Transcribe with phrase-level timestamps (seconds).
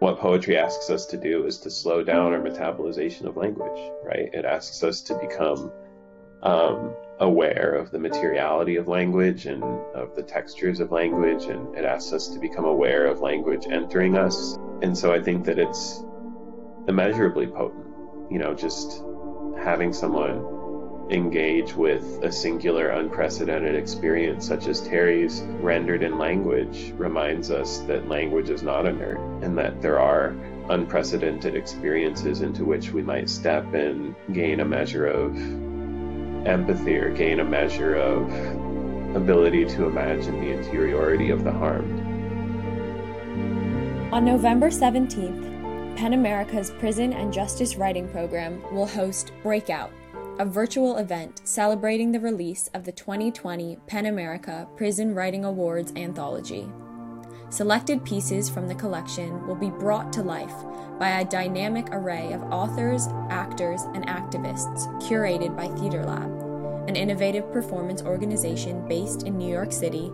[0.00, 4.30] what poetry asks us to do is to slow down our metabolization of language, right?
[4.32, 5.70] It asks us to become
[6.42, 11.84] um, aware of the materiality of language and of the textures of language, and it
[11.84, 14.56] asks us to become aware of language entering us.
[14.80, 16.02] And so I think that it's
[16.88, 17.86] immeasurably potent,
[18.30, 19.04] you know, just
[19.62, 20.42] having someone
[21.10, 28.08] engage with a singular, unprecedented experience such as Terry's rendered in language reminds us that
[28.08, 30.36] language is not inert and that there are
[30.70, 35.36] unprecedented experiences into which we might step and gain a measure of
[36.46, 38.30] empathy or gain a measure of
[39.16, 42.00] ability to imagine the interiority of the harmed.
[44.12, 49.90] On November 17th, PEN America's Prison and Justice Writing Program will host Breakout
[50.40, 56.66] a virtual event celebrating the release of the 2020 PEN America Prison Writing Awards anthology.
[57.50, 60.54] Selected pieces from the collection will be brought to life
[60.98, 67.52] by a dynamic array of authors, actors, and activists curated by Theater Lab, an innovative
[67.52, 70.10] performance organization based in New York City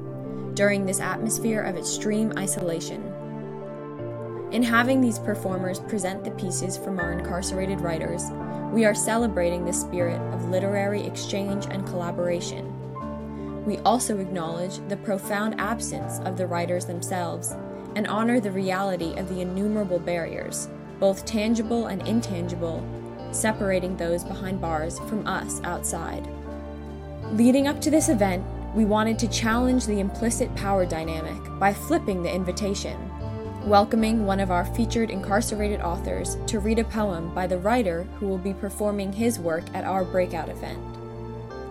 [0.54, 3.15] during this atmosphere of extreme isolation.
[4.56, 8.30] In having these performers present the pieces from our incarcerated writers,
[8.72, 12.64] we are celebrating the spirit of literary exchange and collaboration.
[13.66, 17.54] We also acknowledge the profound absence of the writers themselves
[17.96, 20.70] and honor the reality of the innumerable barriers,
[21.00, 22.82] both tangible and intangible,
[23.32, 26.26] separating those behind bars from us outside.
[27.32, 28.42] Leading up to this event,
[28.74, 32.96] we wanted to challenge the implicit power dynamic by flipping the invitation
[33.66, 38.28] welcoming one of our featured incarcerated authors to read a poem by the writer who
[38.28, 40.78] will be performing his work at our breakout event.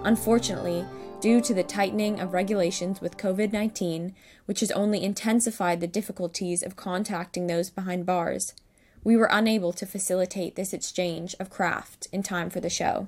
[0.03, 0.85] Unfortunately,
[1.21, 4.13] due to the tightening of regulations with COVID 19,
[4.45, 8.53] which has only intensified the difficulties of contacting those behind bars,
[9.05, 13.07] we were unable to facilitate this exchange of craft in time for the show.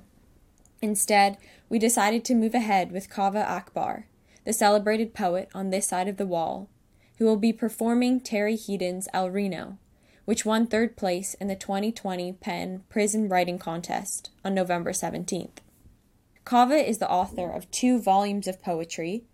[0.80, 1.36] Instead,
[1.68, 4.06] we decided to move ahead with Kaveh Akbar,
[4.46, 6.70] the celebrated poet on this side of the wall,
[7.18, 9.78] who will be performing Terry Hedin's El Reno,
[10.24, 15.58] which won third place in the 2020 PEN Prison Writing Contest on November 17th.
[16.44, 19.24] Kaveh is the author of two volumes of poetry,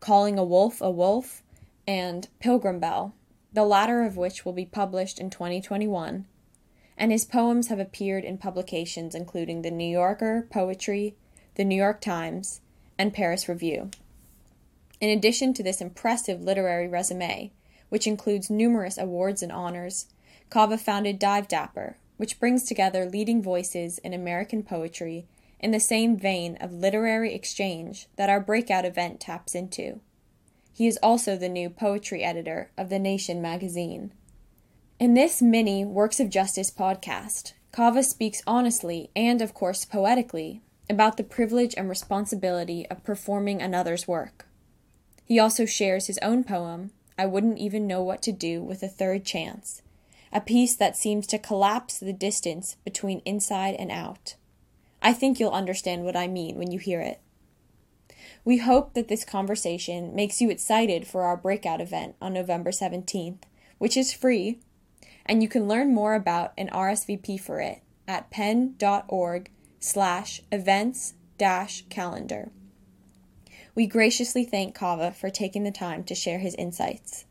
[0.00, 1.42] Calling a Wolf a Wolf
[1.86, 3.14] and Pilgrim Bell,
[3.52, 6.26] the latter of which will be published in 2021,
[6.96, 11.14] and his poems have appeared in publications including The New Yorker Poetry,
[11.54, 12.60] The New York Times,
[12.98, 13.90] and Paris Review.
[15.00, 17.52] In addition to this impressive literary resume,
[17.88, 20.06] which includes numerous awards and honors,
[20.50, 25.26] Kaveh founded Divedapper, which brings together leading voices in American poetry
[25.60, 30.00] in the same vein of literary exchange that our breakout event taps into.
[30.72, 34.12] He is also the new poetry editor of The Nation magazine.
[34.98, 41.16] In this mini Works of Justice podcast, Kaveh speaks honestly and, of course, poetically about
[41.16, 44.47] the privilege and responsibility of performing another's work.
[45.28, 48.88] He also shares his own poem, I Wouldn't Even Know What to Do with a
[48.88, 49.82] Third Chance,
[50.32, 54.36] a piece that seems to collapse the distance between inside and out.
[55.02, 57.20] I think you'll understand what I mean when you hear it.
[58.42, 63.42] We hope that this conversation makes you excited for our breakout event on November 17th,
[63.76, 64.60] which is free,
[65.26, 71.84] and you can learn more about an RSVP for it at pen.org slash events dash
[71.90, 72.50] calendar.
[73.78, 77.26] We graciously thank Kaveh for taking the time to share his insights.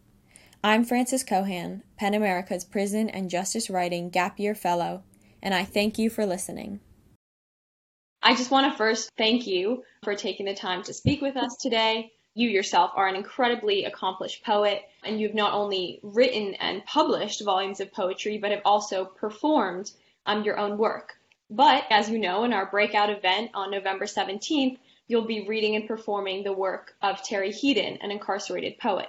[0.63, 5.03] I'm Frances Keohane, PEN America's Prison and Justice Writing Gap Year Fellow,
[5.43, 6.79] and I thank you for listening.
[8.23, 11.57] I just want to first thank you for taking the time to speak with us
[11.57, 12.13] today.
[12.33, 17.81] You yourself are an incredibly accomplished poet, and you've not only written and published volumes
[17.81, 19.91] of poetry, but have also performed
[20.25, 21.17] um, your own work.
[21.49, 25.87] But as you know, in our breakout event on November 17th, you'll be reading and
[25.87, 29.07] performing the work of Terry Hedin, an incarcerated poet.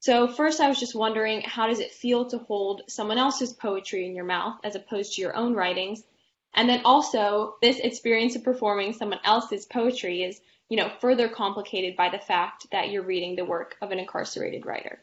[0.00, 4.04] So first I was just wondering, how does it feel to hold someone else's poetry
[4.04, 6.02] in your mouth as opposed to your own writings?
[6.54, 11.96] And then also, this experience of performing someone else's poetry is, you know, further complicated
[11.96, 15.00] by the fact that you're reading the work of an incarcerated writer.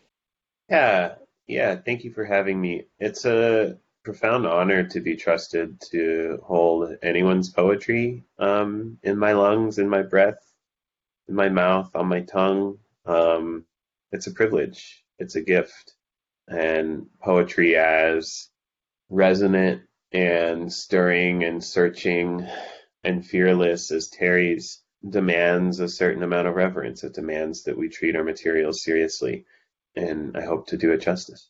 [0.69, 1.15] Yeah,
[1.47, 2.85] yeah, thank you for having me.
[2.99, 9.77] It's a profound honor to be trusted to hold anyone's poetry um, in my lungs,
[9.77, 10.53] in my breath,
[11.27, 12.79] in my mouth, on my tongue.
[13.05, 13.65] Um,
[14.11, 15.03] it's a privilege.
[15.17, 15.93] It's a gift.
[16.47, 18.49] And poetry as
[19.09, 22.47] resonant and stirring and searching
[23.03, 27.03] and fearless as Terry's demands a certain amount of reverence.
[27.03, 29.45] It demands that we treat our materials seriously.
[29.95, 31.49] And I hope to do it justice.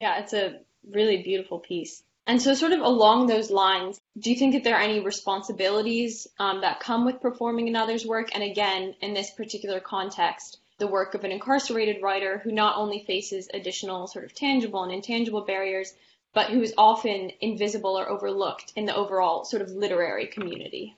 [0.00, 0.60] Yeah, it's a
[0.90, 2.02] really beautiful piece.
[2.26, 6.26] And so, sort of along those lines, do you think that there are any responsibilities
[6.38, 8.34] um, that come with performing another's work?
[8.34, 13.04] And again, in this particular context, the work of an incarcerated writer who not only
[13.06, 15.94] faces additional sort of tangible and intangible barriers,
[16.34, 20.96] but who is often invisible or overlooked in the overall sort of literary community.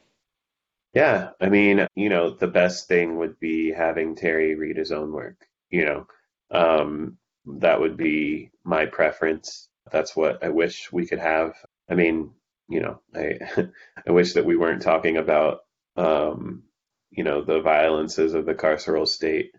[0.95, 5.13] Yeah, I mean, you know, the best thing would be having Terry read his own
[5.13, 5.47] work.
[5.71, 6.07] You know,
[6.51, 9.68] um, that would be my preference.
[9.91, 11.55] That's what I wish we could have.
[11.89, 12.33] I mean,
[12.69, 13.39] you know, I
[14.07, 15.61] I wish that we weren't talking about,
[15.97, 16.65] um,
[17.11, 19.53] you know, the violences of the carceral state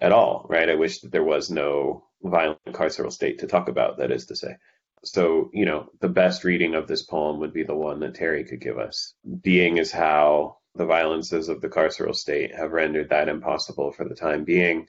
[0.00, 0.68] at all, right?
[0.68, 3.98] I wish that there was no violent carceral state to talk about.
[3.98, 4.56] That is to say,
[5.04, 8.44] so, you know, the best reading of this poem would be the one that Terry
[8.44, 9.14] could give us.
[9.42, 14.14] Being is how the violences of the carceral state have rendered that impossible for the
[14.14, 14.86] time being.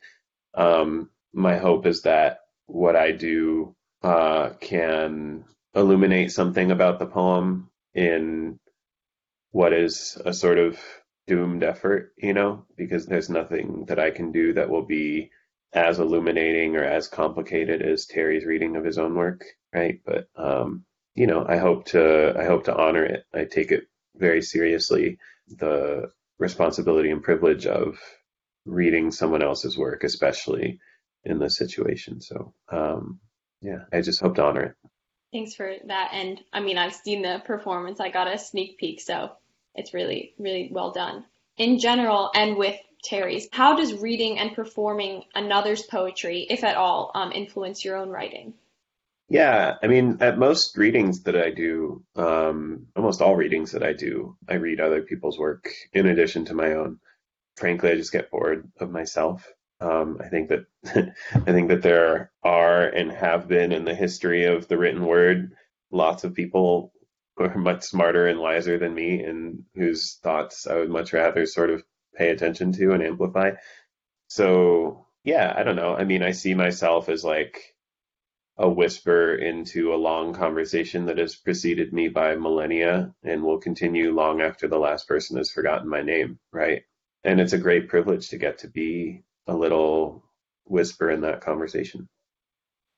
[0.54, 5.45] Um, my hope is that what I do uh, can
[5.75, 8.59] illuminate something about the poem in
[9.51, 10.79] what is a sort of
[11.27, 15.31] doomed effort, you know, because there's nothing that I can do that will be
[15.73, 20.00] as illuminating or as complicated as Terry's reading of his own work, right?
[20.05, 20.85] But um,
[21.15, 23.23] you know, I hope to I hope to honor it.
[23.33, 23.85] I take it
[24.15, 25.17] very seriously
[25.47, 27.97] the responsibility and privilege of
[28.65, 30.79] reading someone else's work, especially
[31.23, 32.21] in this situation.
[32.21, 33.19] So um,
[33.63, 34.75] yeah, I just hope to honor it.
[35.31, 36.12] Thanks for that.
[36.13, 38.00] And I mean, I've seen the performance.
[38.00, 39.31] I got a sneak peek, so
[39.74, 41.25] it's really, really well done.
[41.57, 43.50] In general, and with Terry's.
[43.51, 48.54] How does reading and performing another's poetry, if at all, um, influence your own writing?
[49.30, 53.94] Yeah, I mean, at most readings that I do, um, almost all readings that I
[53.94, 57.00] do, I read other people's work in addition to my own.
[57.56, 59.51] Frankly, I just get bored of myself.
[59.83, 60.65] Um, I think that
[61.35, 65.53] I think that there are and have been in the history of the written word
[65.91, 66.94] lots of people
[67.35, 71.45] who are much smarter and wiser than me, and whose thoughts I would much rather
[71.45, 71.83] sort of
[72.15, 73.51] pay attention to and amplify.
[74.27, 75.95] So yeah, I don't know.
[75.95, 77.75] I mean, I see myself as like
[78.57, 84.13] a whisper into a long conversation that has preceded me by millennia and will continue
[84.13, 86.83] long after the last person has forgotten my name, right?
[87.24, 90.24] And it's a great privilege to get to be a little
[90.66, 92.07] whisper in that conversation.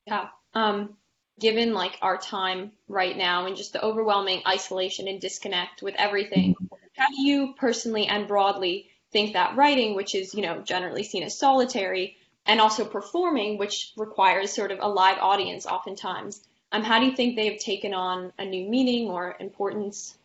[0.06, 0.28] Yeah.
[0.54, 0.98] Um,
[1.40, 6.56] given like our time right now and just the overwhelming isolation and disconnect with everything,
[6.96, 11.24] how do you personally and broadly think that writing, which is, you know, generally seen
[11.24, 16.42] as solitary, and also performing, which requires sort of a live audience oftentimes,
[16.72, 20.18] um, how do you think they have taken on a new meaning or importance?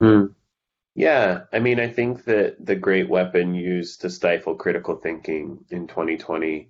[0.00, 0.26] Hmm.
[0.94, 5.86] Yeah, I mean, I think that the great weapon used to stifle critical thinking in
[5.88, 6.68] 2020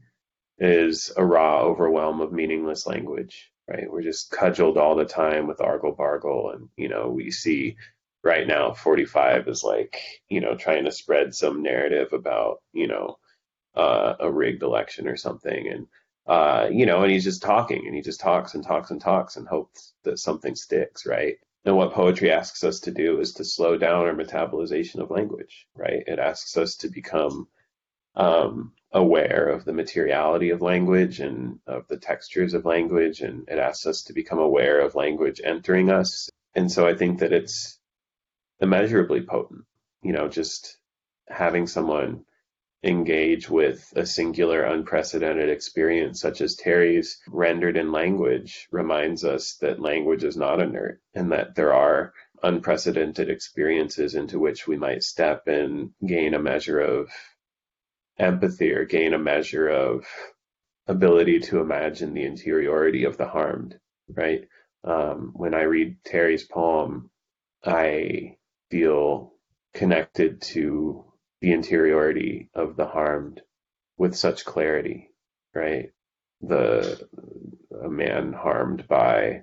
[0.58, 3.90] is a raw overwhelm of meaningless language, right?
[3.90, 7.76] We're just cudgeled all the time with argle bargle, and you know, we see
[8.22, 10.00] right now 45 is like
[10.30, 13.18] you know trying to spread some narrative about you know
[13.76, 15.86] uh, a rigged election or something and
[16.26, 19.36] uh, you know and he's just talking and he just talks and talks and talks
[19.36, 23.44] and hopes that something sticks right and what poetry asks us to do is to
[23.44, 27.48] slow down our metabolization of language right it asks us to become
[28.16, 33.58] um, aware of the materiality of language and of the textures of language and it
[33.58, 37.78] asks us to become aware of language entering us and so i think that it's
[38.60, 39.64] immeasurably potent.
[40.02, 40.78] You know, just
[41.28, 42.24] having someone
[42.84, 49.80] engage with a singular, unprecedented experience such as Terry's rendered in language reminds us that
[49.80, 52.12] language is not inert and that there are
[52.42, 57.10] unprecedented experiences into which we might step and gain a measure of
[58.18, 60.06] empathy or gain a measure of
[60.86, 64.46] ability to imagine the interiority of the harmed, right?
[64.84, 67.10] Um, when I read Terry's poem,
[67.64, 68.36] I
[68.70, 69.32] feel
[69.72, 71.06] connected to
[71.44, 73.42] the interiority of the harmed
[73.98, 75.10] with such clarity,
[75.54, 75.90] right?
[76.40, 77.06] The
[77.84, 79.42] a man harmed by,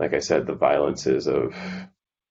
[0.00, 1.54] like I said, the violences of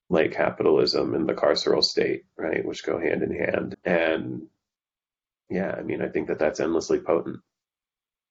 [0.09, 3.75] late capitalism and the carceral state, right, which go hand in hand.
[3.85, 4.47] And
[5.49, 7.39] yeah, I mean, I think that that's endlessly potent.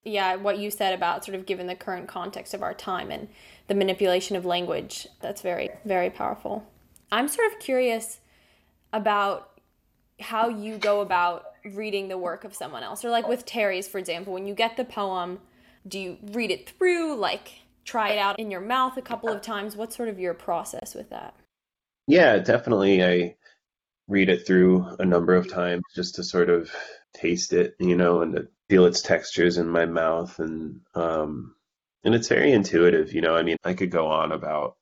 [0.04, 3.28] Yeah, what you said about sort of given the current context of our time and
[3.66, 6.66] the manipulation of language, that's very, very powerful.
[7.11, 8.21] I'm sort of curious
[8.92, 9.56] about
[10.20, 13.04] how you go about reading the work of someone else.
[13.04, 15.40] Or like with Terry's, for example, when you get the poem,
[15.87, 17.52] do you read it through, like
[17.85, 19.76] try it out in your mouth a couple of times?
[19.76, 21.35] What's sort of your process with that?
[22.06, 23.04] Yeah, definitely.
[23.04, 23.37] I
[24.08, 26.70] read it through a number of times just to sort of
[27.14, 31.54] taste it, you know, and to feel its textures in my mouth and um
[32.04, 33.35] And it's very intuitive, you know.
[33.35, 34.76] I mean, I could go on about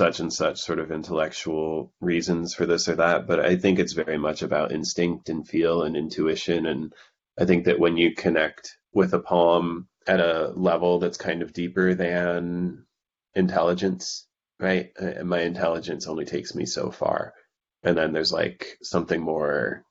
[0.00, 3.92] such and such sort of intellectual reasons for this or that, but I think it's
[3.92, 6.64] very much about instinct and feel and intuition.
[6.64, 6.94] And
[7.38, 11.52] I think that when you connect with a poem at a level that's kind of
[11.52, 12.86] deeper than
[13.34, 14.26] intelligence,
[14.58, 14.90] right?
[14.96, 17.34] And my intelligence only takes me so far.
[17.82, 19.84] And then there's like something more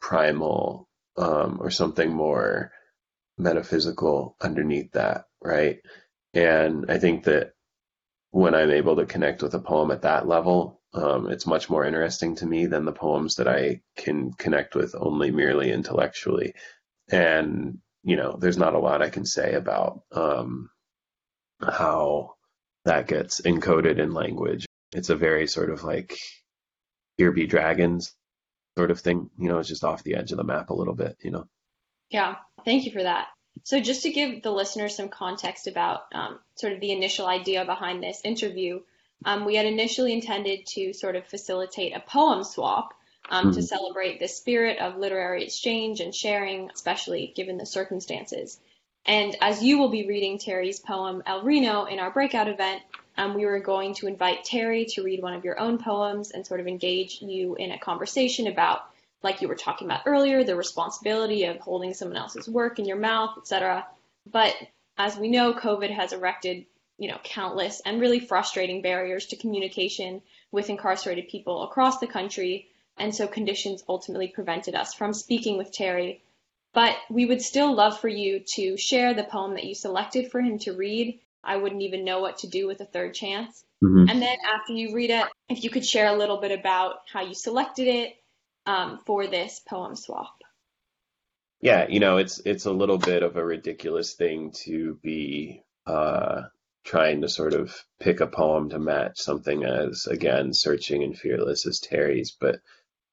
[0.00, 2.70] primal um, or something more
[3.36, 5.78] metaphysical underneath that, right?
[6.32, 7.54] And I think that
[8.30, 11.84] when I'm able to connect with a poem at that level, um, it's much more
[11.84, 16.54] interesting to me than the poems that I can connect with only merely intellectually.
[17.10, 20.70] And, you know, there's not a lot I can say about um,
[21.60, 22.34] how
[22.84, 24.66] that gets encoded in language.
[24.94, 26.16] It's a very sort of like,
[27.16, 28.14] here be dragons
[28.76, 29.30] sort of thing.
[29.38, 31.46] You know, it's just off the edge of the map a little bit, you know?
[32.10, 33.28] Yeah, thank you for that.
[33.64, 37.64] So, just to give the listeners some context about um, sort of the initial idea
[37.64, 38.80] behind this interview,
[39.24, 42.94] um, we had initially intended to sort of facilitate a poem swap
[43.30, 48.58] um, to celebrate the spirit of literary exchange and sharing, especially given the circumstances.
[49.04, 52.82] And as you will be reading Terry's poem El Reno in our breakout event,
[53.16, 56.46] um, we were going to invite Terry to read one of your own poems and
[56.46, 58.82] sort of engage you in a conversation about
[59.22, 62.98] like you were talking about earlier, the responsibility of holding someone else's work in your
[62.98, 63.86] mouth, etc.
[64.30, 64.54] But
[64.96, 66.66] as we know, COVID has erected,
[66.98, 72.68] you know, countless and really frustrating barriers to communication with incarcerated people across the country,
[72.96, 76.22] and so conditions ultimately prevented us from speaking with Terry.
[76.74, 80.40] But we would still love for you to share the poem that you selected for
[80.40, 81.18] him to read.
[81.42, 83.64] I wouldn't even know what to do with a third chance.
[83.82, 84.10] Mm-hmm.
[84.10, 87.22] And then after you read it, if you could share a little bit about how
[87.22, 88.16] you selected it,
[88.68, 90.42] um, for this poem swap.
[91.60, 96.42] Yeah, you know, it's it's a little bit of a ridiculous thing to be uh,
[96.84, 101.66] trying to sort of pick a poem to match something as again searching and fearless
[101.66, 102.60] as Terry's, but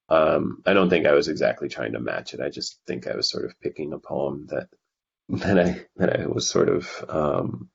[0.09, 2.41] um, I don't think I was exactly trying to match it.
[2.41, 4.67] I just think I was sort of picking a poem that
[5.29, 7.69] that I that I was sort of um,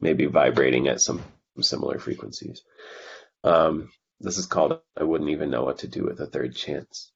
[0.00, 1.22] maybe vibrating at some
[1.60, 2.62] similar frequencies.
[3.44, 3.90] Um,
[4.20, 7.12] this is called I wouldn't even know what to do with a third chance.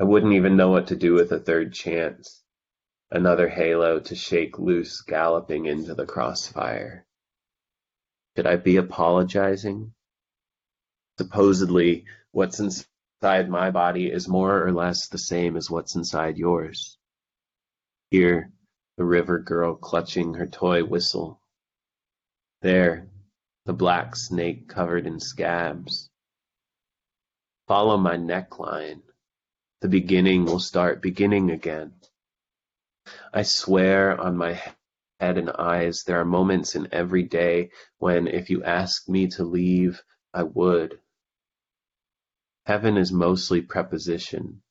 [0.00, 2.44] I wouldn't even know what to do with a third chance.
[3.10, 7.04] Another halo to shake loose galloping into the crossfire.
[8.36, 9.92] Should I be apologizing?
[11.18, 16.96] Supposedly, what's inside my body is more or less the same as what's inside yours.
[18.12, 18.52] Here,
[18.98, 21.40] the river girl clutching her toy whistle.
[22.62, 23.08] There,
[23.64, 26.08] the black snake covered in scabs.
[27.66, 29.02] Follow my neckline
[29.80, 31.94] the beginning will start beginning again.
[33.32, 34.60] I swear on my
[35.20, 39.44] head and eyes, there are moments in every day when, if you asked me to
[39.44, 40.02] leave,
[40.34, 41.00] I would.
[42.66, 44.62] Heaven is mostly preposition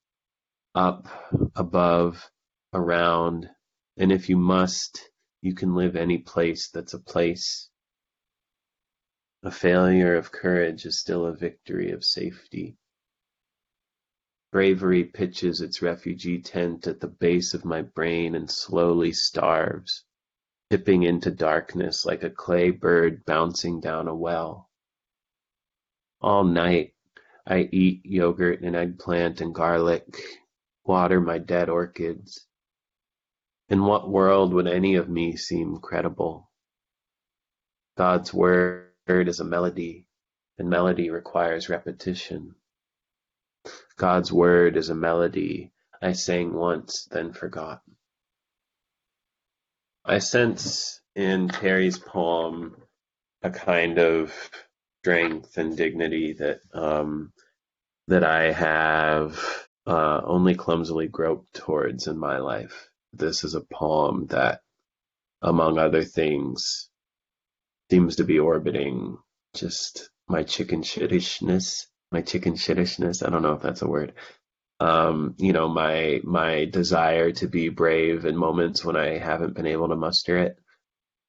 [0.76, 1.08] up,
[1.56, 2.30] above,
[2.72, 3.50] around,
[3.98, 5.10] and if you must,
[5.42, 7.70] you can live any place that's a place.
[9.44, 12.78] A failure of courage is still a victory of safety.
[14.52, 20.06] Bravery pitches its refugee tent at the base of my brain and slowly starves,
[20.70, 24.70] tipping into darkness like a clay bird bouncing down a well.
[26.22, 26.94] All night
[27.46, 30.06] I eat yogurt and eggplant and garlic,
[30.86, 32.48] water my dead orchids.
[33.70, 36.50] In what world would any of me seem credible?
[37.98, 40.08] God's word is a melody,
[40.58, 42.56] and melody requires repetition.
[43.98, 45.72] God's word is a melody
[46.02, 47.82] I sang once, then forgot.
[50.06, 52.76] I sense in Terry's poem
[53.44, 54.34] a kind of
[55.02, 57.34] strength and dignity that um,
[58.08, 59.40] that I have
[59.88, 62.90] uh, only clumsily groped towards in my life.
[63.14, 64.62] This is a poem that,
[65.42, 66.90] among other things,
[67.92, 69.18] seems to be orbiting
[69.56, 73.26] just my chicken shittishness my chicken shittishness.
[73.26, 74.14] I don't know if that's a word.
[74.80, 79.68] Um, you know, my my desire to be brave in moments when I haven't been
[79.68, 80.58] able to muster it.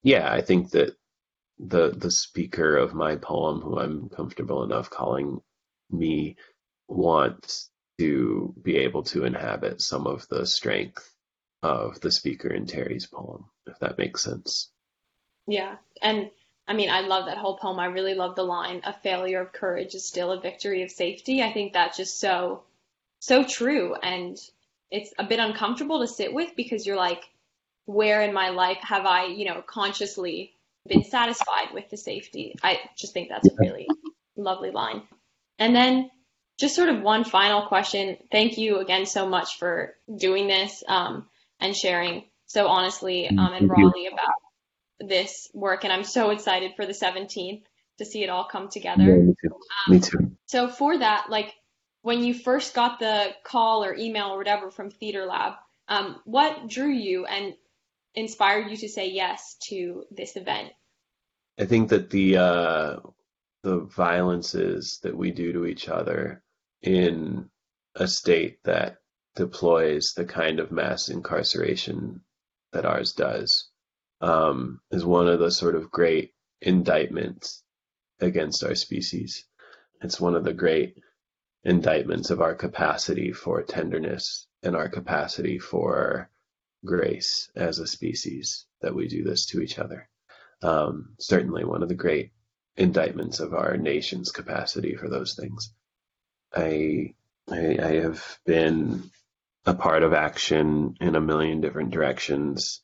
[0.05, 0.97] Yeah, I think that
[1.59, 5.41] the the speaker of my poem, who I'm comfortable enough calling
[5.91, 6.37] me,
[6.89, 11.11] wants to be able to inhabit some of the strength
[11.63, 14.71] of the speaker in Terry's poem, if that makes sense.
[15.49, 16.31] Yeah, and
[16.69, 17.81] I mean, I love that whole poem.
[17.81, 21.43] I really love the line, a failure of courage is still a victory of safety.
[21.43, 22.63] I think that's just so,
[23.21, 23.95] so true.
[23.95, 24.39] And
[24.91, 27.25] it's a bit uncomfortable to sit with because you're like,
[27.87, 30.53] where in my life have I, you know, consciously
[30.87, 32.55] been satisfied with the safety?
[32.63, 33.87] I just think that's a really
[34.37, 35.03] lovely line.
[35.59, 36.11] And then
[36.59, 38.19] just sort of one final question.
[38.31, 41.27] Thank you again so much for doing this um,
[41.61, 44.35] and sharing so honestly um, and rawly about
[45.01, 45.85] this work.
[45.85, 47.63] And I'm so excited for the 17th
[47.99, 49.03] to see it all come together.
[49.03, 49.55] Yeah, me too.
[49.55, 50.37] Um, me too.
[50.47, 51.55] So for that, like
[52.03, 55.55] when you first got the call or email or whatever from Theater Lab,
[55.89, 57.55] um, what drew you and
[58.15, 60.71] inspired you to say yes to this event?
[61.59, 62.97] I think that the uh,
[63.63, 66.43] the violences that we do to each other
[66.83, 67.51] in
[67.97, 68.99] a state that
[69.35, 72.21] deploys the kind of mass incarceration
[72.73, 73.68] that ours does
[74.21, 77.63] um, is one of the sort of great indictments
[78.21, 79.45] against our species.
[80.03, 80.99] It's one of the great
[81.65, 86.31] indictments of our capacity for tenderness and our capacity for
[86.85, 90.09] grace as a species that we do this to each other.
[90.63, 92.33] Um, certainly one of the great
[92.77, 95.73] indictments of our nation's capacity for those things.
[96.55, 97.15] I,
[97.51, 99.11] I, I have been
[99.69, 102.81] a part of action in a million different directions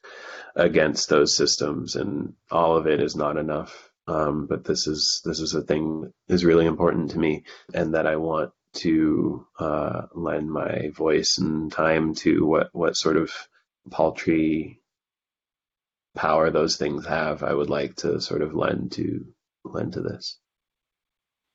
[0.54, 3.90] against those systems, and all of it is not enough.
[4.06, 7.94] Um, but this is this is a thing that is really important to me, and
[7.94, 13.32] that I want to uh, lend my voice and time to what what sort of
[13.90, 14.82] paltry
[16.14, 17.42] power those things have.
[17.42, 19.24] I would like to sort of lend to
[19.64, 20.38] lend to this.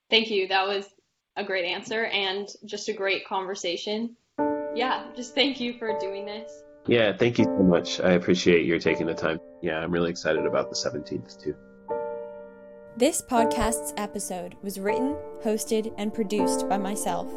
[0.10, 0.48] Thank you.
[0.48, 0.86] That was
[1.36, 4.16] a great answer and just a great conversation.
[4.76, 6.64] Yeah, just thank you for doing this.
[6.88, 8.00] Yeah, thank you so much.
[8.00, 9.40] I appreciate your taking the time.
[9.62, 11.56] Yeah, I'm really excited about the 17th too.
[12.98, 17.32] This podcast's episode was written, hosted, and produced by myself,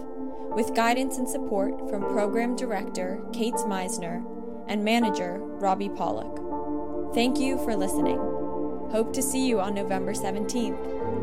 [0.54, 4.24] with guidance and support from Program Director Caits Meissner
[4.68, 7.14] and Manager Robbie Pollock.
[7.14, 8.18] Thank you for listening.
[8.90, 11.21] Hope to see you on November 17th.